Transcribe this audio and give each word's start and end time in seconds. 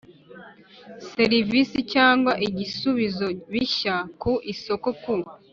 Serivisi 1.11 1.77
cyangwa 1.93 2.31
igisubizo 2.47 3.27
bishya 3.51 3.95
ku 4.21 4.31
isoko 4.53 4.89
ku 5.01 5.13